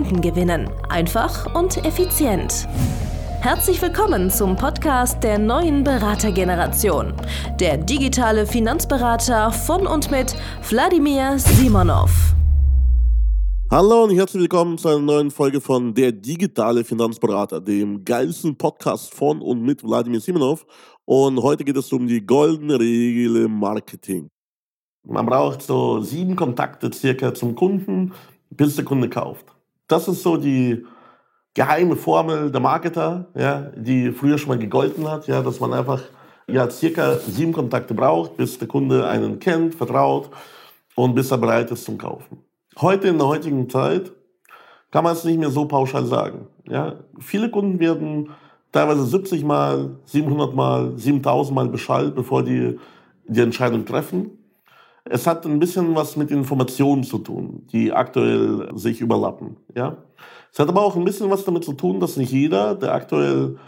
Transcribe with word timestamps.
Kunden 0.00 0.22
gewinnen. 0.22 0.70
Einfach 0.88 1.54
und 1.54 1.84
effizient. 1.84 2.66
Herzlich 3.42 3.82
willkommen 3.82 4.30
zum 4.30 4.56
Podcast 4.56 5.22
der 5.22 5.38
neuen 5.38 5.84
Beratergeneration. 5.84 7.12
Der 7.58 7.76
digitale 7.76 8.46
Finanzberater 8.46 9.52
von 9.52 9.86
und 9.86 10.10
mit 10.10 10.34
Wladimir 10.70 11.38
Simonov. 11.38 12.34
Hallo 13.70 14.04
und 14.04 14.16
herzlich 14.16 14.40
willkommen 14.40 14.78
zu 14.78 14.88
einer 14.88 15.00
neuen 15.00 15.30
Folge 15.30 15.60
von 15.60 15.92
Der 15.92 16.12
digitale 16.12 16.82
Finanzberater, 16.82 17.60
dem 17.60 18.02
geilsten 18.02 18.56
Podcast 18.56 19.12
von 19.12 19.42
und 19.42 19.60
mit 19.60 19.84
Wladimir 19.84 20.22
Simonov. 20.22 20.64
Und 21.04 21.42
heute 21.42 21.62
geht 21.62 21.76
es 21.76 21.92
um 21.92 22.06
die 22.06 22.24
goldene 22.24 22.80
Regel 22.80 23.44
im 23.44 23.58
Marketing. 23.58 24.28
Man 25.06 25.26
braucht 25.26 25.60
so 25.60 26.00
sieben 26.00 26.36
Kontakte 26.36 26.90
circa 26.90 27.34
zum 27.34 27.54
Kunden, 27.54 28.14
bis 28.48 28.76
der 28.76 28.86
Kunde 28.86 29.10
kauft. 29.10 29.59
Das 29.90 30.06
ist 30.06 30.22
so 30.22 30.36
die 30.36 30.86
geheime 31.52 31.96
Formel 31.96 32.52
der 32.52 32.60
Marketer, 32.60 33.26
ja, 33.34 33.72
die 33.74 34.12
früher 34.12 34.38
schon 34.38 34.50
mal 34.50 34.58
gegolten 34.58 35.10
hat, 35.10 35.26
ja, 35.26 35.42
dass 35.42 35.58
man 35.58 35.72
einfach 35.72 36.00
ja, 36.46 36.70
circa 36.70 37.16
sieben 37.16 37.52
Kontakte 37.52 37.92
braucht, 37.92 38.36
bis 38.36 38.56
der 38.56 38.68
Kunde 38.68 39.08
einen 39.08 39.40
kennt, 39.40 39.74
vertraut 39.74 40.30
und 40.94 41.16
bis 41.16 41.32
er 41.32 41.38
bereit 41.38 41.72
ist 41.72 41.84
zum 41.84 41.98
Kaufen. 41.98 42.38
Heute 42.80 43.08
in 43.08 43.18
der 43.18 43.26
heutigen 43.26 43.68
Zeit 43.68 44.12
kann 44.92 45.02
man 45.02 45.14
es 45.14 45.24
nicht 45.24 45.40
mehr 45.40 45.50
so 45.50 45.64
pauschal 45.64 46.06
sagen. 46.06 46.46
Ja. 46.68 47.00
Viele 47.18 47.50
Kunden 47.50 47.80
werden 47.80 48.30
teilweise 48.70 49.04
70 49.04 49.42
Mal, 49.44 49.96
700 50.04 50.54
Mal, 50.54 50.96
7000 50.96 51.54
Mal 51.54 51.68
beschallt, 51.68 52.14
bevor 52.14 52.44
die 52.44 52.78
die 53.26 53.40
Entscheidung 53.40 53.84
treffen. 53.84 54.38
Es 55.12 55.26
hat 55.26 55.44
ein 55.44 55.58
bisschen 55.58 55.96
was 55.96 56.14
mit 56.14 56.30
Informationen 56.30 57.02
zu 57.02 57.18
tun, 57.18 57.66
die 57.72 57.92
aktuell 57.92 58.70
sich 58.76 59.00
überlappen. 59.00 59.56
Ja? 59.74 59.96
Es 60.52 60.58
hat 60.60 60.68
aber 60.68 60.82
auch 60.82 60.94
ein 60.94 61.04
bisschen 61.04 61.28
was 61.30 61.44
damit 61.44 61.64
zu 61.64 61.72
tun, 61.72 61.98
dass 61.98 62.16
nicht 62.16 62.30
jeder, 62.30 62.76
der 62.76 62.94
aktuell 62.94 63.58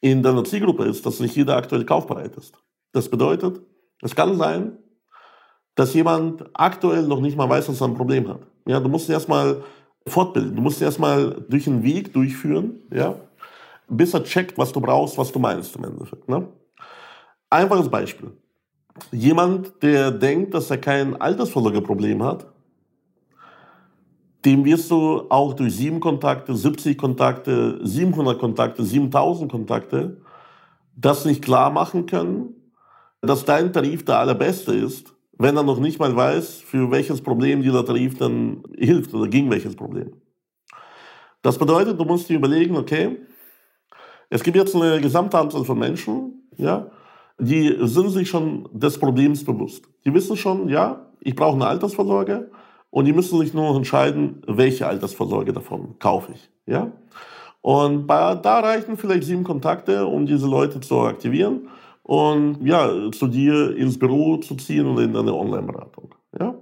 in 0.00 0.22
deiner 0.22 0.44
Zielgruppe 0.44 0.84
ist, 0.84 1.04
dass 1.04 1.18
nicht 1.18 1.34
jeder 1.34 1.56
aktuell 1.56 1.84
kaufbereit 1.84 2.36
ist. 2.36 2.56
Das 2.92 3.08
bedeutet, 3.08 3.60
es 4.00 4.14
kann 4.14 4.38
sein, 4.38 4.78
dass 5.74 5.92
jemand 5.92 6.44
aktuell 6.52 7.02
noch 7.02 7.20
nicht 7.20 7.36
mal 7.36 7.48
weiß, 7.48 7.66
dass 7.66 7.80
er 7.80 7.88
ein 7.88 7.96
Problem 7.96 8.28
hat. 8.28 8.46
Ja, 8.68 8.78
du 8.78 8.88
musst 8.88 9.08
ihn 9.08 9.14
erstmal 9.14 9.64
fortbilden, 10.06 10.54
du 10.54 10.62
musst 10.62 10.80
ihn 10.80 10.84
erstmal 10.84 11.44
durch 11.48 11.66
einen 11.66 11.82
Weg 11.82 12.12
durchführen, 12.12 12.80
ja, 12.92 13.16
bis 13.88 14.14
er 14.14 14.22
checkt, 14.22 14.56
was 14.56 14.70
du 14.70 14.80
brauchst, 14.80 15.18
was 15.18 15.32
du 15.32 15.40
meinst 15.40 15.74
im 15.74 15.82
Endeffekt. 15.82 16.28
Ne? 16.28 16.46
Einfaches 17.50 17.88
Beispiel. 17.88 18.30
Jemand, 19.12 19.82
der 19.82 20.10
denkt, 20.10 20.54
dass 20.54 20.70
er 20.70 20.78
kein 20.78 21.20
Altersvorsorgeproblem 21.20 22.22
hat, 22.22 22.46
dem 24.44 24.64
wirst 24.64 24.90
du 24.90 25.26
auch 25.28 25.54
durch 25.54 25.76
sieben 25.76 26.00
Kontakte, 26.00 26.54
70 26.54 26.96
Kontakte, 26.96 27.78
700 27.82 28.38
Kontakte, 28.38 28.84
7000 28.84 29.50
Kontakte 29.50 30.20
das 30.96 31.24
nicht 31.24 31.42
klar 31.42 31.70
machen 31.70 32.06
können, 32.06 32.54
dass 33.20 33.44
dein 33.44 33.72
Tarif 33.72 34.04
der 34.04 34.18
allerbeste 34.18 34.72
ist, 34.74 35.14
wenn 35.38 35.56
er 35.56 35.62
noch 35.62 35.80
nicht 35.80 35.98
mal 35.98 36.14
weiß, 36.14 36.56
für 36.60 36.90
welches 36.90 37.22
Problem 37.22 37.62
dieser 37.62 37.84
Tarif 37.84 38.18
dann 38.18 38.62
hilft 38.76 39.14
oder 39.14 39.28
gegen 39.28 39.50
welches 39.50 39.76
Problem. 39.76 40.12
Das 41.42 41.56
bedeutet, 41.56 41.98
du 41.98 42.04
musst 42.04 42.28
dir 42.28 42.36
überlegen, 42.36 42.76
okay, 42.76 43.18
es 44.28 44.42
gibt 44.42 44.56
jetzt 44.56 44.76
eine 44.76 45.00
gesamte 45.00 45.38
Anzahl 45.38 45.64
von 45.64 45.78
Menschen, 45.78 46.48
ja, 46.56 46.90
die 47.40 47.76
sind 47.80 48.10
sich 48.10 48.28
schon 48.28 48.68
des 48.72 48.98
Problems 48.98 49.44
bewusst. 49.44 49.84
Die 50.04 50.12
wissen 50.14 50.36
schon, 50.36 50.68
ja, 50.68 51.06
ich 51.20 51.34
brauche 51.34 51.54
eine 51.54 51.66
Altersvorsorge 51.66 52.50
und 52.90 53.04
die 53.04 53.12
müssen 53.12 53.38
sich 53.38 53.54
nur 53.54 53.68
noch 53.68 53.76
entscheiden, 53.76 54.42
welche 54.46 54.86
Altersvorsorge 54.86 55.52
davon 55.52 55.98
kaufe 55.98 56.32
ich. 56.32 56.50
Ja? 56.66 56.92
Und 57.62 58.06
bei, 58.06 58.34
da 58.36 58.60
reichen 58.60 58.96
vielleicht 58.96 59.24
sieben 59.24 59.44
Kontakte, 59.44 60.06
um 60.06 60.26
diese 60.26 60.46
Leute 60.46 60.80
zu 60.80 61.00
aktivieren 61.00 61.68
und 62.02 62.66
ja, 62.66 62.90
zu 63.12 63.26
dir 63.26 63.76
ins 63.76 63.98
Büro 63.98 64.38
zu 64.38 64.54
ziehen 64.56 64.86
oder 64.86 65.02
in 65.02 65.12
deine 65.12 65.34
Online-Beratung. 65.34 66.14
Ja? 66.38 66.54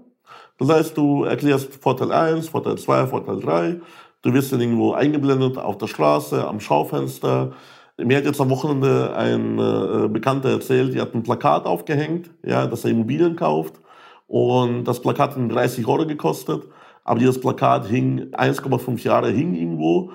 Das 0.58 0.68
heißt, 0.68 0.96
du 0.96 1.24
erklärst 1.24 1.74
Vorteil 1.76 2.10
1, 2.10 2.48
Vorteil 2.48 2.76
2, 2.76 3.06
Vorteil 3.06 3.40
3. 3.40 3.80
Du 4.22 4.32
wirst 4.34 4.52
dann 4.52 4.60
irgendwo 4.60 4.92
eingeblendet 4.92 5.56
auf 5.56 5.78
der 5.78 5.86
Straße, 5.86 6.46
am 6.46 6.58
Schaufenster, 6.58 7.52
mir 7.98 8.16
hat 8.16 8.24
jetzt 8.24 8.40
am 8.40 8.50
Wochenende 8.50 9.14
ein 9.16 9.58
äh, 9.58 10.08
Bekannter 10.08 10.50
erzählt, 10.50 10.94
die 10.94 11.00
hat 11.00 11.14
ein 11.14 11.22
Plakat 11.22 11.66
aufgehängt, 11.66 12.30
ja, 12.44 12.66
dass 12.66 12.84
er 12.84 12.92
Immobilien 12.92 13.36
kauft. 13.36 13.80
Und 14.26 14.84
das 14.84 15.00
Plakat 15.00 15.36
hat 15.36 15.50
30 15.50 15.86
Euro 15.86 16.06
gekostet. 16.06 16.64
Aber 17.02 17.18
dieses 17.18 17.40
Plakat 17.40 17.86
hing 17.86 18.32
1,5 18.32 19.02
Jahre 19.02 19.30
hing 19.30 19.54
irgendwo. 19.54 20.12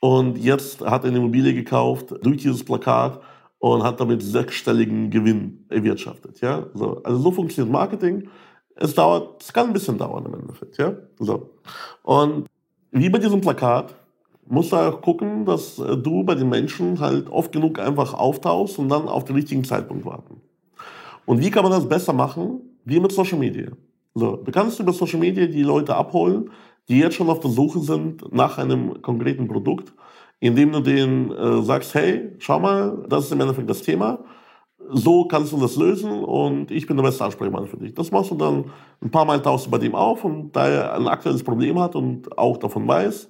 Und 0.00 0.36
jetzt 0.36 0.82
hat 0.82 1.04
er 1.04 1.08
eine 1.08 1.18
Immobilie 1.18 1.54
gekauft 1.54 2.14
durch 2.22 2.42
dieses 2.42 2.62
Plakat 2.62 3.20
und 3.58 3.82
hat 3.82 3.98
damit 3.98 4.22
sechsstelligen 4.22 5.08
Gewinn 5.08 5.64
erwirtschaftet. 5.70 6.42
Ja? 6.42 6.66
So, 6.74 7.02
also 7.02 7.18
so 7.18 7.30
funktioniert 7.32 7.72
Marketing. 7.72 8.28
Es 8.76 8.94
dauert, 8.94 9.42
es 9.42 9.50
kann 9.50 9.68
ein 9.68 9.72
bisschen 9.72 9.96
dauern 9.96 10.26
im 10.26 10.34
Endeffekt. 10.34 10.76
Ja? 10.76 10.92
So. 11.18 11.54
Und 12.02 12.46
wie 12.90 13.08
bei 13.08 13.18
diesem 13.18 13.40
Plakat 13.40 13.94
musst 14.46 14.72
du 14.72 14.76
auch 14.76 15.00
gucken, 15.00 15.44
dass 15.44 15.78
äh, 15.78 15.96
du 15.96 16.24
bei 16.24 16.34
den 16.34 16.48
Menschen 16.48 17.00
halt 17.00 17.30
oft 17.30 17.52
genug 17.52 17.78
einfach 17.78 18.14
auftauchst 18.14 18.78
und 18.78 18.88
dann 18.88 19.08
auf 19.08 19.24
den 19.24 19.36
richtigen 19.36 19.64
Zeitpunkt 19.64 20.04
warten. 20.04 20.40
Und 21.26 21.40
wie 21.40 21.50
kann 21.50 21.62
man 21.62 21.72
das 21.72 21.88
besser 21.88 22.12
machen? 22.12 22.60
Wie 22.84 23.00
mit 23.00 23.12
Social 23.12 23.38
Media. 23.38 23.70
So, 24.14 24.36
du 24.36 24.52
kannst 24.52 24.78
über 24.78 24.92
Social 24.92 25.18
Media 25.18 25.46
die 25.46 25.62
Leute 25.62 25.96
abholen, 25.96 26.50
die 26.88 26.98
jetzt 26.98 27.16
schon 27.16 27.30
auf 27.30 27.40
der 27.40 27.50
Suche 27.50 27.80
sind 27.80 28.32
nach 28.32 28.58
einem 28.58 29.00
konkreten 29.02 29.48
Produkt, 29.48 29.92
indem 30.40 30.72
du 30.72 30.80
denen 30.80 31.32
äh, 31.32 31.62
sagst, 31.62 31.94
hey, 31.94 32.32
schau 32.38 32.60
mal, 32.60 33.04
das 33.08 33.24
ist 33.24 33.32
im 33.32 33.40
Endeffekt 33.40 33.70
das 33.70 33.82
Thema. 33.82 34.20
So 34.90 35.24
kannst 35.24 35.50
du 35.52 35.56
das 35.56 35.76
lösen 35.76 36.22
und 36.22 36.70
ich 36.70 36.86
bin 36.86 36.98
der 36.98 37.04
beste 37.04 37.24
Ansprechpartner 37.24 37.68
für 37.68 37.78
dich. 37.78 37.94
Das 37.94 38.10
machst 38.10 38.30
du 38.30 38.34
dann 38.34 38.66
ein 39.02 39.10
paar 39.10 39.24
Mal 39.24 39.40
tauchst 39.40 39.66
du 39.66 39.70
bei 39.70 39.78
dem 39.78 39.94
auf 39.94 40.24
und 40.24 40.52
da 40.52 40.68
er 40.68 40.94
ein 40.94 41.08
aktuelles 41.08 41.42
Problem 41.42 41.80
hat 41.80 41.96
und 41.96 42.36
auch 42.36 42.58
davon 42.58 42.86
weiß, 42.86 43.28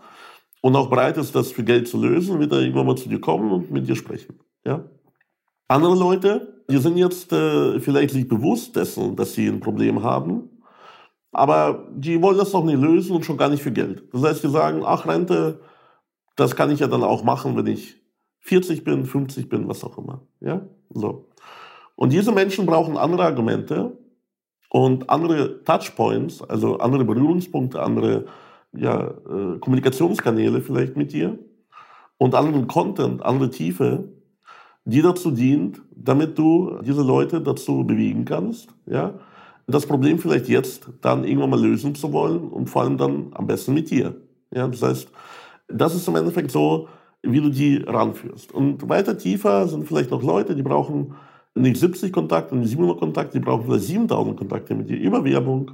und 0.64 0.76
auch 0.76 0.88
bereit 0.88 1.18
ist, 1.18 1.34
das 1.34 1.52
für 1.52 1.62
Geld 1.62 1.88
zu 1.88 2.00
lösen, 2.00 2.40
wird 2.40 2.50
er 2.50 2.60
irgendwann 2.60 2.86
mal 2.86 2.96
zu 2.96 3.10
dir 3.10 3.20
kommen 3.20 3.52
und 3.52 3.70
mit 3.70 3.86
dir 3.86 3.96
sprechen. 3.96 4.40
Ja? 4.64 4.82
Andere 5.68 5.94
Leute, 5.94 6.64
die 6.70 6.78
sind 6.78 6.96
jetzt 6.96 7.30
äh, 7.34 7.78
vielleicht 7.80 8.14
nicht 8.14 8.30
bewusst 8.30 8.74
dessen, 8.74 9.14
dass 9.14 9.34
sie 9.34 9.46
ein 9.46 9.60
Problem 9.60 10.02
haben, 10.02 10.62
aber 11.32 11.86
die 11.94 12.22
wollen 12.22 12.38
das 12.38 12.54
noch 12.54 12.64
nicht 12.64 12.80
lösen 12.80 13.14
und 13.14 13.26
schon 13.26 13.36
gar 13.36 13.50
nicht 13.50 13.62
für 13.62 13.72
Geld. 13.72 14.04
Das 14.14 14.22
heißt, 14.22 14.42
die 14.42 14.48
sagen, 14.48 14.84
ach 14.86 15.06
Rente, 15.06 15.60
das 16.34 16.56
kann 16.56 16.70
ich 16.70 16.80
ja 16.80 16.86
dann 16.86 17.02
auch 17.02 17.24
machen, 17.24 17.58
wenn 17.58 17.66
ich 17.66 17.96
40 18.38 18.84
bin, 18.84 19.04
50 19.04 19.50
bin, 19.50 19.68
was 19.68 19.84
auch 19.84 19.98
immer. 19.98 20.22
Ja? 20.40 20.62
So. 20.88 21.28
Und 21.94 22.10
diese 22.14 22.32
Menschen 22.32 22.64
brauchen 22.64 22.96
andere 22.96 23.24
Argumente 23.24 23.98
und 24.70 25.10
andere 25.10 25.62
Touchpoints, 25.62 26.40
also 26.40 26.78
andere 26.78 27.04
Berührungspunkte, 27.04 27.82
andere 27.82 28.24
ja, 28.76 29.08
äh, 29.08 29.58
Kommunikationskanäle 29.60 30.60
vielleicht 30.60 30.96
mit 30.96 31.12
dir 31.12 31.38
und 32.18 32.34
anderen 32.34 32.66
Content, 32.66 33.22
andere 33.24 33.50
Tiefe, 33.50 34.08
die 34.84 35.02
dazu 35.02 35.30
dient, 35.30 35.80
damit 35.94 36.38
du 36.38 36.78
diese 36.82 37.02
Leute 37.02 37.40
dazu 37.40 37.84
bewegen 37.84 38.24
kannst, 38.24 38.68
ja, 38.86 39.14
das 39.66 39.86
Problem 39.86 40.18
vielleicht 40.18 40.48
jetzt 40.48 40.90
dann 41.00 41.24
irgendwann 41.24 41.50
mal 41.50 41.62
lösen 41.62 41.94
zu 41.94 42.12
wollen 42.12 42.48
und 42.48 42.68
vor 42.68 42.82
allem 42.82 42.98
dann 42.98 43.28
am 43.32 43.46
besten 43.46 43.72
mit 43.72 43.90
dir. 43.90 44.14
Ja, 44.52 44.68
das 44.68 44.82
heißt, 44.82 45.08
das 45.68 45.94
ist 45.94 46.06
im 46.06 46.16
Endeffekt 46.16 46.50
so, 46.50 46.88
wie 47.22 47.40
du 47.40 47.48
die 47.48 47.78
ranführst. 47.78 48.52
Und 48.52 48.88
weiter 48.88 49.16
tiefer 49.16 49.66
sind 49.66 49.86
vielleicht 49.86 50.10
noch 50.10 50.22
Leute, 50.22 50.54
die 50.54 50.62
brauchen 50.62 51.14
nicht 51.54 51.78
70 51.78 52.12
Kontakte, 52.12 52.54
nicht 52.56 52.70
700 52.70 52.98
Kontakte, 52.98 53.38
die 53.38 53.44
brauchen 53.44 53.64
vielleicht 53.64 53.84
7000 53.84 54.36
Kontakte 54.36 54.74
mit 54.74 54.90
dir 54.90 54.98
über 54.98 55.24
Werbung, 55.24 55.72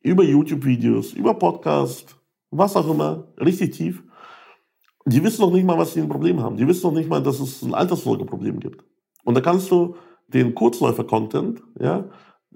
über 0.00 0.22
YouTube-Videos, 0.22 1.12
über 1.12 1.34
Podcast, 1.34 2.16
was 2.50 2.76
auch 2.76 2.88
immer, 2.88 3.28
richtig 3.40 3.72
tief. 3.72 4.02
Die 5.06 5.22
wissen 5.22 5.42
noch 5.42 5.52
nicht 5.52 5.64
mal, 5.64 5.78
was 5.78 5.94
sie 5.94 6.00
ein 6.00 6.08
Problem 6.08 6.40
haben. 6.42 6.56
Die 6.56 6.66
wissen 6.66 6.86
noch 6.86 6.94
nicht 6.94 7.08
mal, 7.08 7.22
dass 7.22 7.40
es 7.40 7.62
ein 7.62 7.74
Altersfolgeproblem 7.74 8.60
gibt. 8.60 8.84
Und 9.24 9.34
da 9.34 9.40
kannst 9.40 9.70
du 9.70 9.96
den 10.28 10.54
Kurzläufer-Content, 10.54 11.62
ja, 11.80 12.08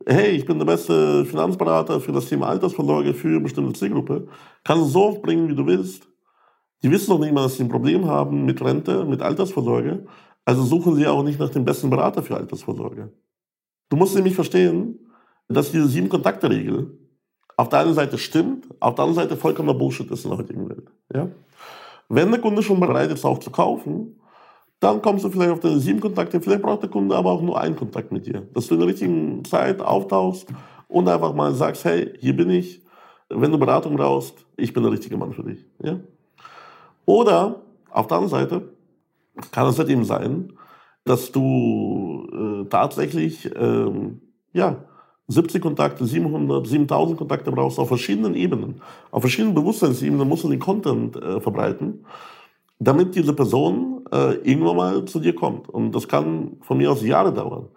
hey, 0.06 0.31
ich 0.31 0.44
bin 0.44 0.59
der 0.59 0.67
beste 0.67 1.25
Finanzberater 1.25 2.00
für 2.00 2.12
das 2.12 2.27
Thema 2.27 2.49
Altersvorsorge 2.49 3.15
für 3.15 3.29
eine 3.29 3.41
bestimmte 3.41 3.79
Zielgruppe, 3.79 4.29
kannst 4.65 4.85
du 4.85 4.89
so 4.89 5.05
oft 5.05 5.23
bringen, 5.23 5.49
wie 5.49 5.55
du 5.55 5.67
willst. 5.67 6.09
Die 6.83 6.91
wissen 6.91 7.11
noch 7.11 7.21
nicht 7.21 7.33
mal, 7.33 7.44
dass 7.44 7.56
sie 7.56 7.62
ein 7.62 7.69
Problem 7.69 8.06
haben 8.06 8.44
mit 8.44 8.62
Rente, 8.62 9.05
mit 9.05 9.23
Altersvorsorge. 9.23 10.06
Also 10.44 10.65
suchen 10.65 10.97
sie 10.97 11.06
auch 11.06 11.23
nicht 11.23 11.39
nach 11.39 11.50
dem 11.50 11.65
besten 11.65 11.91
Berater 11.91 12.23
für 12.23 12.37
Altersvorsorge. 12.37 13.12
Du 13.89 13.97
musst 13.97 14.17
nämlich 14.17 14.35
verstehen, 14.35 14.99
dass 15.49 15.71
diese 15.71 15.87
sieben 15.87 16.09
Kontakte-Regel 16.09 16.99
auf 17.56 17.69
der 17.69 17.81
einen 17.81 17.94
Seite 17.94 18.19
stimmt, 18.19 18.66
auf 18.81 18.94
der 18.94 19.04
anderen 19.04 19.28
Seite 19.28 19.37
vollkommener 19.37 19.75
Bullshit 19.75 20.10
ist 20.10 20.25
in 20.25 20.31
der 20.31 20.38
heutigen 20.38 20.69
Welt. 20.69 20.90
Ja? 21.14 21.28
Wenn 22.08 22.31
der 22.31 22.40
Kunde 22.40 22.62
schon 22.62 22.81
bereit 22.81 23.10
ist, 23.10 23.25
auch 23.25 23.38
zu 23.38 23.50
kaufen, 23.50 24.20
dann 24.81 25.00
kommst 25.00 25.25
du 25.25 25.31
vielleicht 25.31 25.52
auf 25.52 25.60
deine 25.60 25.78
sieben 25.78 26.00
Kontakte. 26.00 26.40
Vielleicht 26.40 26.62
braucht 26.62 26.82
der 26.82 26.90
Kunde 26.90 27.14
aber 27.14 27.31
auch 27.31 27.43
nur 27.43 27.60
einen 27.60 27.76
Kontakt 27.76 28.10
mit 28.10 28.26
dir. 28.26 28.49
Dass 28.52 28.66
du 28.66 28.75
in 28.75 28.81
der 28.81 28.88
richtigen 28.88 29.44
Zeit 29.44 29.81
auftauchst 29.81 30.49
und 30.88 31.08
einfach 31.08 31.34
mal 31.34 31.54
sagst, 31.54 31.84
hey, 31.84 32.12
hier 32.19 32.37
bin 32.37 32.50
ich. 32.50 32.82
Wenn 33.28 33.52
du 33.52 33.58
Beratung 33.58 33.96
brauchst, 33.96 34.44
ich 34.56 34.72
bin 34.72 34.82
der 34.82 34.93
richtige 34.93 35.16
Mann 35.16 35.32
für 35.32 35.44
dich. 35.44 35.64
Ja? 35.82 36.00
Oder 37.06 37.62
auf 37.90 38.08
der 38.08 38.16
anderen 38.19 38.31
Seite 38.31 38.69
kann 39.50 39.69
es 39.69 39.78
halt 39.78 39.88
eben 39.88 40.05
sein, 40.05 40.52
dass 41.05 41.32
du 41.32 42.28
äh, 42.32 42.69
tatsächlich 42.69 43.50
ähm, 43.56 44.20
ja, 44.52 44.84
70 45.32 45.62
Kontakte, 45.62 46.05
700, 46.05 46.67
7000 46.67 47.19
Kontakte 47.19 47.50
brauchst 47.50 47.79
auf 47.79 47.88
verschiedenen 47.88 48.34
Ebenen. 48.34 48.81
Auf 49.11 49.23
verschiedenen 49.23 49.55
Bewusstseinsebenen 49.55 50.29
musst 50.29 50.44
du 50.44 50.50
den 50.50 50.61
Content 50.61 51.17
äh, 51.17 51.40
verbreiten, 51.40 52.05
damit 52.79 53.14
diese 53.14 53.32
Person 53.32 54.05
äh, 54.12 54.34
irgendwann 54.43 54.76
mal 54.76 55.05
zu 55.05 55.20
dir 55.20 55.34
kommt. 55.34 55.69
Und 55.69 55.93
das 55.94 56.06
kann 56.06 56.56
von 56.61 56.79
mir 56.79 56.90
aus 56.90 57.02
Jahre 57.02 57.32
dauern. 57.32 57.69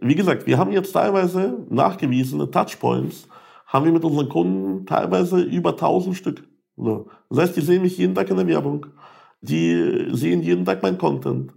Wie 0.00 0.14
gesagt, 0.14 0.46
wir 0.46 0.58
haben 0.58 0.72
jetzt 0.72 0.92
teilweise 0.92 1.64
nachgewiesene 1.68 2.50
Touchpoints, 2.50 3.28
haben 3.66 3.84
wir 3.84 3.92
mit 3.92 4.04
unseren 4.04 4.28
Kunden 4.28 4.86
teilweise 4.86 5.40
über 5.40 5.70
1000 5.70 6.16
Stück. 6.16 6.44
So. 6.76 7.08
Das 7.30 7.38
heißt, 7.38 7.56
die 7.56 7.60
sehen 7.60 7.82
mich 7.82 7.98
jeden 7.98 8.14
Tag 8.14 8.28
in 8.30 8.36
der 8.36 8.46
Werbung, 8.46 8.86
die 9.40 10.08
sehen 10.12 10.42
jeden 10.42 10.64
Tag 10.64 10.82
meinen 10.82 10.98
Content, 10.98 11.52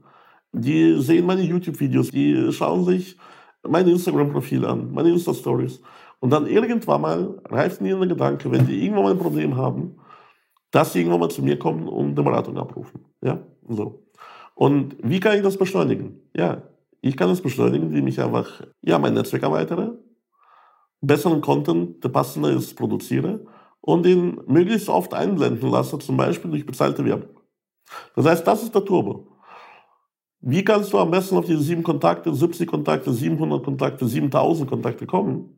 die 0.51 0.99
sehen 1.01 1.25
meine 1.25 1.41
YouTube-Videos, 1.41 2.11
die 2.11 2.51
schauen 2.51 2.85
sich 2.85 3.17
mein 3.67 3.87
Instagram-Profil 3.87 4.65
an, 4.65 4.91
meine 4.91 5.09
Insta-Stories. 5.09 5.81
Und 6.19 6.29
dann 6.31 6.47
irgendwann 6.47 7.01
mal 7.01 7.41
reift 7.45 7.81
mir 7.81 7.97
der 7.97 8.07
Gedanke, 8.07 8.51
wenn 8.51 8.65
die 8.65 8.83
irgendwann 8.83 9.03
mal 9.03 9.11
ein 9.11 9.19
Problem 9.19 9.55
haben, 9.57 9.99
dass 10.71 10.93
sie 10.93 10.99
irgendwann 10.99 11.19
mal 11.21 11.29
zu 11.29 11.41
mir 11.41 11.59
kommen 11.59 11.87
und 11.87 12.17
eine 12.17 12.23
Beratung 12.23 12.57
abrufen. 12.57 13.05
Ja, 13.21 13.39
so. 13.67 14.03
Und 14.55 14.95
wie 15.01 15.19
kann 15.19 15.35
ich 15.35 15.43
das 15.43 15.57
beschleunigen? 15.57 16.21
Ja, 16.35 16.63
ich 17.01 17.15
kann 17.15 17.29
das 17.29 17.41
beschleunigen, 17.41 17.89
indem 17.89 18.07
ich 18.07 18.19
einfach 18.19 18.61
ja, 18.81 18.97
mein 18.97 19.13
Netzwerk 19.13 19.43
erweitere, 19.43 19.97
besseren 21.01 21.41
Content, 21.41 22.03
der 22.03 22.09
passender 22.09 22.49
ist, 22.49 22.75
produziere 22.75 23.45
und 23.81 24.05
ihn 24.05 24.41
möglichst 24.47 24.89
oft 24.89 25.13
einblenden 25.13 25.69
lasse, 25.69 25.99
zum 25.99 26.17
Beispiel 26.17 26.49
durch 26.49 26.65
bezahlte 26.65 27.05
Werbung. 27.05 27.39
Das 28.15 28.25
heißt, 28.25 28.47
das 28.47 28.63
ist 28.63 28.73
der 28.73 28.83
Turbo. 28.83 29.27
Wie 30.47 30.63
kannst 30.63 30.93
du 30.93 30.99
am 30.99 31.09
besten 31.09 31.37
auf 31.37 31.47
diese 31.47 31.63
sieben 31.63 31.81
Kontakte, 31.81 32.31
70 32.31 32.67
Kontakte, 32.67 33.11
700 33.11 33.63
Kontakte, 33.63 34.07
7000 34.07 34.69
Kontakte 34.69 35.07
kommen? 35.07 35.57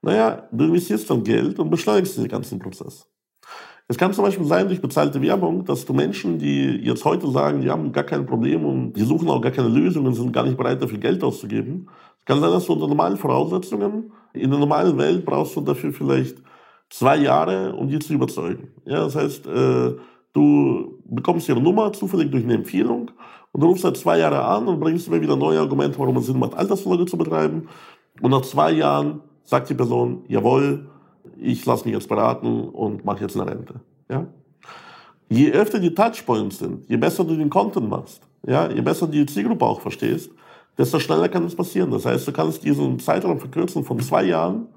Naja, 0.00 0.48
du 0.52 0.66
investierst 0.66 1.10
dann 1.10 1.24
Geld 1.24 1.58
und 1.58 1.70
beschleunigst 1.70 2.16
den 2.16 2.28
ganzen 2.28 2.60
Prozess. 2.60 3.04
Es 3.88 3.98
kann 3.98 4.12
zum 4.12 4.24
Beispiel 4.24 4.46
sein 4.46 4.68
durch 4.68 4.80
bezahlte 4.80 5.20
Werbung, 5.20 5.64
dass 5.64 5.84
du 5.84 5.92
Menschen, 5.92 6.38
die 6.38 6.66
jetzt 6.84 7.04
heute 7.04 7.28
sagen, 7.32 7.62
die 7.62 7.68
haben 7.68 7.90
gar 7.90 8.04
kein 8.04 8.26
Problem 8.26 8.64
und 8.64 8.92
die 8.92 9.02
suchen 9.02 9.28
auch 9.28 9.40
gar 9.40 9.50
keine 9.50 9.70
Lösung 9.70 10.06
und 10.06 10.14
sind 10.14 10.32
gar 10.32 10.44
nicht 10.44 10.56
bereit, 10.56 10.80
dafür 10.80 10.98
Geld 10.98 11.24
auszugeben. 11.24 11.88
Es 12.20 12.24
kann 12.24 12.40
sein, 12.40 12.52
dass 12.52 12.66
du 12.66 12.74
unter 12.74 12.86
normalen 12.86 13.16
Voraussetzungen, 13.16 14.12
in 14.34 14.50
der 14.50 14.60
normalen 14.60 14.96
Welt 14.98 15.24
brauchst 15.24 15.56
du 15.56 15.62
dafür 15.62 15.92
vielleicht 15.92 16.36
zwei 16.90 17.16
Jahre, 17.16 17.74
um 17.74 17.88
die 17.88 17.98
zu 17.98 18.12
überzeugen. 18.12 18.68
Ja, 18.84 19.00
das 19.00 19.16
heißt, 19.16 19.48
äh, 19.48 19.96
du 20.32 20.97
bekommst 21.08 21.48
ihre 21.48 21.60
Nummer 21.60 21.92
zufällig 21.92 22.30
durch 22.30 22.44
eine 22.44 22.54
Empfehlung 22.54 23.10
und 23.52 23.62
rufst 23.62 23.82
seit 23.82 23.96
zwei 23.96 24.18
Jahren 24.18 24.34
an 24.34 24.68
und 24.68 24.80
bringst 24.80 25.10
mir 25.10 25.20
wieder 25.20 25.36
neue 25.36 25.58
Argumente, 25.58 25.98
warum 25.98 26.16
es 26.18 26.26
Sinn 26.26 26.38
macht, 26.38 26.54
Altersvorsorge 26.54 27.06
zu 27.06 27.16
betreiben. 27.16 27.68
Und 28.20 28.30
nach 28.30 28.42
zwei 28.42 28.72
Jahren 28.72 29.20
sagt 29.44 29.70
die 29.70 29.74
Person, 29.74 30.24
jawohl, 30.28 30.88
ich 31.40 31.64
lasse 31.64 31.84
mich 31.84 31.94
jetzt 31.94 32.08
beraten 32.08 32.68
und 32.68 33.04
mache 33.04 33.22
jetzt 33.22 33.36
eine 33.36 33.50
Rente. 33.50 33.80
Ja? 34.10 34.26
Je 35.28 35.52
öfter 35.52 35.78
die 35.78 35.94
Touchpoints 35.94 36.58
sind, 36.58 36.88
je 36.88 36.96
besser 36.96 37.24
du 37.24 37.36
den 37.36 37.50
Content 37.50 37.88
machst, 37.88 38.22
ja, 38.46 38.70
je 38.70 38.80
besser 38.80 39.06
die 39.06 39.26
Zielgruppe 39.26 39.64
auch 39.64 39.80
verstehst, 39.80 40.30
desto 40.76 40.98
schneller 40.98 41.28
kann 41.28 41.42
das 41.42 41.54
passieren. 41.54 41.90
Das 41.90 42.06
heißt, 42.06 42.26
du 42.26 42.32
kannst 42.32 42.64
diesen 42.64 42.98
Zeitraum 42.98 43.38
verkürzen 43.38 43.84
von 43.84 44.00
zwei 44.00 44.24
Jahren 44.24 44.68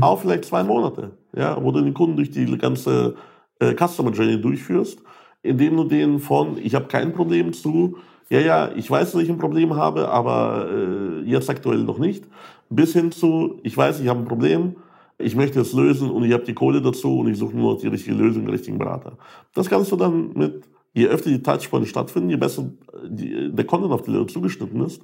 auf 0.00 0.22
vielleicht 0.22 0.46
zwei 0.46 0.64
Monate, 0.64 1.12
ja, 1.36 1.62
wo 1.62 1.70
du 1.70 1.80
den 1.80 1.94
Kunden 1.94 2.16
durch 2.16 2.30
die 2.30 2.46
ganze 2.58 3.14
äh, 3.60 3.74
Customer 3.74 4.10
Journey 4.10 4.40
durchführst 4.40 5.00
indem 5.44 5.76
du 5.76 5.84
denen 5.84 6.18
von, 6.18 6.58
ich 6.58 6.74
habe 6.74 6.86
kein 6.86 7.12
Problem 7.12 7.52
zu, 7.52 7.98
ja, 8.30 8.40
ja, 8.40 8.70
ich 8.74 8.90
weiß, 8.90 9.12
dass 9.12 9.22
ich 9.22 9.28
ein 9.28 9.38
Problem 9.38 9.76
habe, 9.76 10.08
aber 10.08 10.68
äh, 10.72 11.20
jetzt 11.28 11.50
aktuell 11.50 11.84
noch 11.84 11.98
nicht, 11.98 12.24
bis 12.70 12.94
hin 12.94 13.12
zu, 13.12 13.60
ich 13.62 13.76
weiß, 13.76 14.00
ich 14.00 14.08
habe 14.08 14.20
ein 14.20 14.24
Problem, 14.24 14.76
ich 15.18 15.36
möchte 15.36 15.60
es 15.60 15.74
lösen 15.74 16.10
und 16.10 16.24
ich 16.24 16.32
habe 16.32 16.44
die 16.44 16.54
Kohle 16.54 16.80
dazu 16.80 17.20
und 17.20 17.28
ich 17.28 17.38
suche 17.38 17.56
nur 17.56 17.78
die 17.78 17.88
richtige 17.88 18.16
Lösung, 18.16 18.46
den 18.46 18.50
richtigen 18.50 18.78
Berater. 18.78 19.18
Das 19.52 19.68
kannst 19.68 19.92
du 19.92 19.96
dann 19.96 20.32
mit, 20.34 20.64
je 20.94 21.06
öfter 21.06 21.28
die 21.28 21.42
Touchpoints 21.42 21.90
stattfinden, 21.90 22.30
je 22.30 22.36
besser 22.36 22.70
die, 23.06 23.52
der 23.52 23.66
Content 23.66 23.92
auf 23.92 24.02
die 24.02 24.12
Leute 24.12 24.32
zugeschnitten 24.32 24.80
ist, 24.80 25.02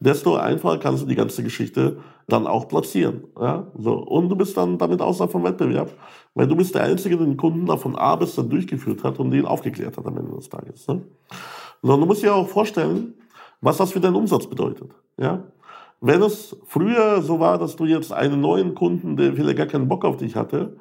desto 0.00 0.36
einfacher 0.36 0.78
kannst 0.78 1.02
du 1.02 1.06
die 1.06 1.14
ganze 1.14 1.42
Geschichte 1.42 1.98
dann 2.28 2.46
auch 2.46 2.68
platzieren. 2.68 3.24
Ja? 3.38 3.66
So. 3.76 3.94
Und 3.94 4.28
du 4.28 4.36
bist 4.36 4.56
dann 4.56 4.78
damit 4.78 5.00
außer 5.00 5.28
vom 5.28 5.44
Wettbewerb, 5.44 5.92
weil 6.34 6.46
du 6.46 6.56
bist 6.56 6.74
der 6.74 6.84
Einzige, 6.84 7.16
der 7.16 7.26
den 7.26 7.36
Kunden 7.36 7.66
da 7.66 7.76
von 7.76 7.96
A 7.96 8.16
bis 8.16 8.34
Z 8.34 8.50
durchgeführt 8.52 9.02
hat 9.02 9.18
und 9.18 9.30
den 9.30 9.46
aufgeklärt 9.46 9.96
hat 9.96 10.06
am 10.06 10.16
Ende 10.16 10.36
des 10.36 10.48
Tages. 10.48 10.86
Ne? 10.86 11.02
So, 11.82 11.96
du 11.96 12.06
musst 12.06 12.22
dir 12.22 12.34
auch 12.34 12.48
vorstellen, 12.48 13.14
was 13.60 13.78
das 13.78 13.92
für 13.92 14.00
deinen 14.00 14.16
Umsatz 14.16 14.46
bedeutet. 14.46 14.90
Ja? 15.16 15.44
Wenn 16.00 16.22
es 16.22 16.56
früher 16.66 17.22
so 17.22 17.40
war, 17.40 17.58
dass 17.58 17.74
du 17.74 17.84
jetzt 17.84 18.12
einen 18.12 18.40
neuen 18.40 18.74
Kunden, 18.74 19.16
der 19.16 19.32
vielleicht 19.32 19.56
gar 19.56 19.66
keinen 19.66 19.88
Bock 19.88 20.04
auf 20.04 20.18
dich 20.18 20.36
hatte, 20.36 20.76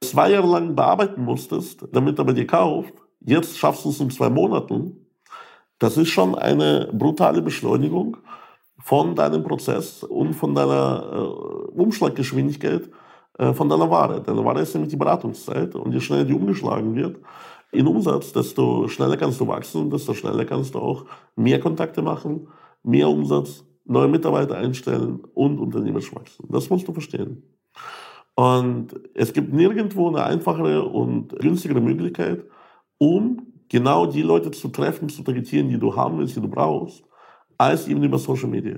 zwei 0.00 0.32
Jahre 0.32 0.48
lang 0.48 0.74
bearbeiten 0.74 1.24
musstest, 1.24 1.86
damit 1.92 2.18
er 2.18 2.24
bei 2.24 2.32
dir 2.32 2.46
kauft, 2.46 2.92
jetzt 3.20 3.56
schaffst 3.56 3.84
du 3.84 3.90
es 3.90 4.00
in 4.00 4.10
zwei 4.10 4.28
Monaten, 4.28 5.06
das 5.78 5.96
ist 5.96 6.08
schon 6.08 6.34
eine 6.34 6.90
brutale 6.92 7.40
Beschleunigung 7.40 8.18
von 8.88 9.14
deinem 9.14 9.42
Prozess 9.42 10.02
und 10.02 10.32
von 10.32 10.54
deiner 10.54 11.04
äh, 11.12 11.78
Umschlaggeschwindigkeit 11.78 12.88
äh, 13.38 13.52
von 13.52 13.68
deiner 13.68 13.90
Ware. 13.90 14.22
Deine 14.22 14.42
Ware 14.42 14.62
ist 14.62 14.72
nämlich 14.72 14.90
die 14.90 14.96
Beratungszeit 14.96 15.74
und 15.74 15.92
je 15.92 16.00
schneller 16.00 16.24
die 16.24 16.32
umgeschlagen 16.32 16.94
wird 16.94 17.18
in 17.70 17.86
Umsatz, 17.86 18.32
desto 18.32 18.88
schneller 18.88 19.18
kannst 19.18 19.40
du 19.40 19.46
wachsen, 19.46 19.90
desto 19.90 20.14
schneller 20.14 20.46
kannst 20.46 20.74
du 20.74 20.78
auch 20.78 21.04
mehr 21.36 21.60
Kontakte 21.60 22.00
machen, 22.00 22.48
mehr 22.82 23.10
Umsatz, 23.10 23.62
neue 23.84 24.08
Mitarbeiter 24.08 24.56
einstellen 24.56 25.20
und 25.34 25.58
unternehmerisch 25.58 26.14
wachsen. 26.14 26.46
Das 26.48 26.70
musst 26.70 26.88
du 26.88 26.94
verstehen. 26.94 27.42
Und 28.36 28.98
es 29.12 29.34
gibt 29.34 29.52
nirgendwo 29.52 30.08
eine 30.08 30.24
einfachere 30.24 30.84
und 30.84 31.38
günstigere 31.38 31.82
Möglichkeit, 31.82 32.42
um 32.96 33.52
genau 33.68 34.06
die 34.06 34.22
Leute 34.22 34.50
zu 34.50 34.68
treffen, 34.68 35.10
zu 35.10 35.22
targetieren, 35.22 35.68
die 35.68 35.78
du 35.78 35.94
haben 35.94 36.16
willst, 36.16 36.36
die 36.36 36.40
du 36.40 36.48
brauchst, 36.48 37.04
als 37.58 37.88
eben 37.88 38.02
über 38.02 38.18
Social 38.18 38.48
Media. 38.48 38.76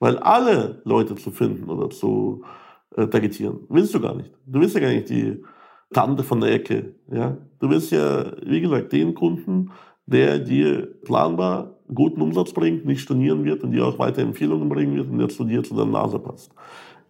Weil 0.00 0.18
alle 0.18 0.82
Leute 0.84 1.14
zu 1.14 1.30
finden 1.30 1.70
oder 1.70 1.88
zu 1.88 2.44
äh, 2.96 3.06
targetieren, 3.06 3.60
willst 3.68 3.94
du 3.94 4.00
gar 4.00 4.14
nicht. 4.14 4.32
Du 4.44 4.60
willst 4.60 4.74
ja 4.74 4.80
gar 4.80 4.90
nicht 4.90 5.08
die 5.08 5.42
Tante 5.92 6.22
von 6.22 6.40
der 6.40 6.52
Ecke. 6.52 6.94
Ja? 7.10 7.38
Du 7.60 7.70
willst 7.70 7.92
ja, 7.92 8.32
wie 8.44 8.60
gesagt, 8.60 8.92
den 8.92 9.14
Kunden, 9.14 9.70
der 10.06 10.38
dir 10.38 10.86
planbar 11.04 11.78
guten 11.92 12.20
Umsatz 12.20 12.52
bringt, 12.52 12.84
nicht 12.84 13.00
stornieren 13.00 13.44
wird 13.44 13.62
und 13.62 13.72
dir 13.72 13.86
auch 13.86 13.98
weiter 13.98 14.22
Empfehlungen 14.22 14.68
bringen 14.68 14.96
wird 14.96 15.08
und 15.08 15.18
der 15.18 15.28
zu 15.28 15.44
dir 15.44 15.62
zu 15.62 15.74
deiner 15.74 15.92
Nase 15.92 16.18
passt. 16.18 16.52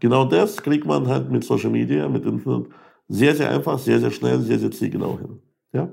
Genau 0.01 0.25
das 0.25 0.63
kriegt 0.63 0.87
man 0.87 1.09
halt 1.09 1.31
mit 1.31 1.45
Social 1.45 1.71
Media, 1.71 2.09
mit 2.09 2.27
Internet 2.27 2.69
sehr, 3.09 3.35
sehr 3.35 3.51
einfach, 3.51 3.79
sehr, 3.79 4.01
sehr 4.01 4.11
schnell, 4.11 4.41
sehr, 4.41 4.59
sehr 4.59 4.71
zielgenau 4.71 5.19
hin. 5.19 5.41
Ja? 5.73 5.89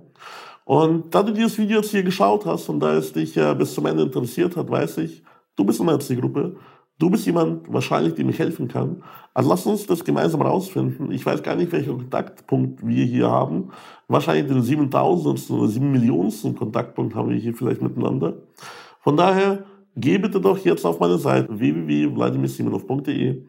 Und 0.65 1.13
da 1.13 1.23
du 1.23 1.33
dieses 1.33 1.57
Video 1.57 1.77
jetzt 1.77 1.91
hier 1.91 2.03
geschaut 2.03 2.45
hast 2.45 2.69
und 2.69 2.79
da 2.79 2.93
es 2.95 3.13
dich 3.13 3.35
ja 3.35 3.53
bis 3.53 3.73
zum 3.73 3.85
Ende 3.85 4.03
interessiert 4.03 4.55
hat, 4.55 4.69
weiß 4.69 4.99
ich, 4.99 5.23
du 5.55 5.65
bist 5.65 5.79
in 5.79 5.85
meiner 5.85 5.99
Zielgruppe. 5.99 6.55
Du 7.01 7.09
bist 7.09 7.25
jemand 7.25 7.73
wahrscheinlich, 7.73 8.13
der 8.13 8.25
mich 8.25 8.37
helfen 8.37 8.67
kann. 8.67 9.01
Also 9.33 9.49
lass 9.49 9.65
uns 9.65 9.87
das 9.87 10.05
gemeinsam 10.05 10.43
rausfinden. 10.43 11.11
Ich 11.11 11.25
weiß 11.25 11.41
gar 11.41 11.55
nicht, 11.55 11.71
welchen 11.71 11.97
Kontaktpunkt 11.97 12.85
wir 12.85 13.03
hier 13.05 13.27
haben. 13.27 13.69
Wahrscheinlich 14.07 14.45
den 14.45 14.61
7000. 14.61 15.49
oder 15.49 15.67
7 15.67 15.91
Millionensten 15.91 16.55
Kontaktpunkt 16.55 17.15
haben 17.15 17.29
wir 17.31 17.37
hier 17.37 17.55
vielleicht 17.55 17.81
miteinander. 17.81 18.35
Von 18.99 19.17
daher, 19.17 19.63
geh 19.95 20.19
bitte 20.19 20.39
doch 20.39 20.59
jetzt 20.59 20.85
auf 20.85 20.99
meine 20.99 21.17
Seite 21.17 21.47
www.vladimirsimonov.de. 21.49 23.45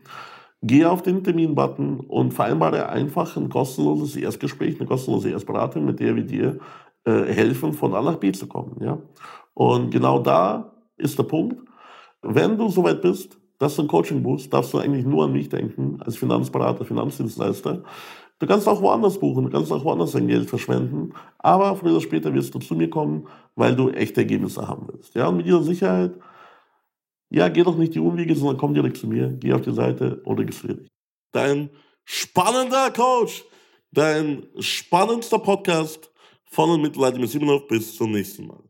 Geh 0.63 0.85
auf 0.87 1.03
den 1.03 1.23
Termin-Button 1.23 2.01
und 2.01 2.33
vereinbare 2.33 2.89
einfach 2.89 3.37
ein 3.37 3.51
kostenloses 3.51 4.17
Erstgespräch, 4.17 4.79
eine 4.79 4.89
kostenlose 4.89 5.29
Erstberatung, 5.29 5.85
mit 5.85 6.01
der 6.01 6.17
wir 6.17 6.25
dir 6.25 6.49
äh, 6.49 6.59
helfen, 7.05 7.73
von 7.73 7.95
A 7.95 8.03
nach 8.03 8.17
B 8.17 8.33
zu 8.33 8.47
kommen. 8.47 8.77
Ja? 8.83 8.99
Und 9.55 9.91
genau 9.91 10.19
da 10.21 10.73
ist 10.97 11.19
der 11.19 11.25
Punkt. 11.25 11.57
Wenn 12.23 12.57
du 12.57 12.69
soweit 12.69 13.03
bist, 13.03 13.39
dass 13.59 13.77
du 13.77 13.83
ein 13.83 13.89
Coaching 13.89 14.23
buchst, 14.23 14.53
darfst 14.53 14.73
du 14.73 14.79
eigentlich 14.79 15.05
nur 15.05 15.25
an 15.25 15.33
mich 15.33 15.49
denken, 15.49 15.99
als 16.01 16.17
Finanzberater, 16.17 16.85
Finanzdienstleister. 16.85 17.85
Du 18.39 18.47
kannst 18.47 18.67
auch 18.67 18.83
woanders 18.83 19.19
buchen, 19.19 19.45
du 19.45 19.51
kannst 19.51 19.71
auch 19.71 19.85
woanders 19.85 20.13
dein 20.13 20.27
Geld 20.27 20.51
verschwenden, 20.51 21.13
aber 21.39 21.77
früher 21.77 21.93
oder 21.93 22.01
später 22.01 22.35
wirst 22.35 22.53
du 22.55 22.59
zu 22.59 22.75
mir 22.75 22.91
kommen, 22.91 23.29
weil 23.55 23.77
du 23.77 23.91
echte 23.91 24.23
Ergebnisse 24.23 24.67
haben 24.67 24.89
willst. 24.91 25.15
Ja, 25.15 25.29
und 25.29 25.37
mit 25.37 25.47
dieser 25.47 25.63
Sicherheit, 25.63 26.19
ja, 27.31 27.49
geh 27.49 27.63
doch 27.63 27.77
nicht 27.77 27.95
die 27.95 28.01
Umwege, 28.01 28.35
sondern 28.35 28.57
komm 28.57 28.75
direkt 28.75 28.97
zu 28.97 29.07
mir, 29.07 29.29
geh 29.29 29.53
auf 29.53 29.61
die 29.61 29.73
Seite 29.73 30.23
oder 30.25 30.41
registriere 30.41 30.79
dich. 30.79 30.89
Dein 31.31 31.71
spannender 32.05 32.91
Coach, 32.91 33.45
dein 33.93 34.45
spannendster 34.59 35.39
Podcast 35.39 36.12
von 36.53 36.71
und 36.71 36.83
mit 36.83 36.95
Vladimir 36.95 37.27
Simonov. 37.27 37.67
Bis 37.67 37.97
zum 37.97 38.13
nächsten 38.13 38.47
Mal. 38.47 38.63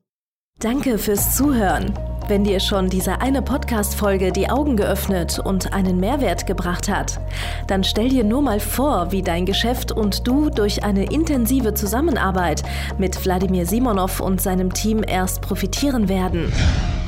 Danke 0.60 0.98
fürs 0.98 1.36
Zuhören. 1.36 1.92
Wenn 2.28 2.44
dir 2.44 2.60
schon 2.60 2.88
diese 2.88 3.20
eine 3.20 3.42
Podcast-Folge 3.42 4.30
die 4.30 4.48
Augen 4.48 4.76
geöffnet 4.76 5.40
und 5.40 5.72
einen 5.72 5.98
Mehrwert 5.98 6.46
gebracht 6.46 6.88
hat, 6.88 7.18
dann 7.66 7.82
stell 7.82 8.10
dir 8.10 8.22
nur 8.22 8.42
mal 8.42 8.60
vor, 8.60 9.10
wie 9.10 9.22
dein 9.22 9.44
Geschäft 9.44 9.90
und 9.90 10.26
du 10.26 10.48
durch 10.48 10.84
eine 10.84 11.10
intensive 11.12 11.74
Zusammenarbeit 11.74 12.62
mit 12.96 13.24
Wladimir 13.24 13.66
Simonov 13.66 14.20
und 14.20 14.40
seinem 14.40 14.72
Team 14.72 15.02
erst 15.04 15.42
profitieren 15.42 16.08
werden. 16.08 16.52